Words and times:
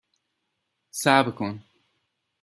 صبر 1.01 1.31
کن 1.31 1.63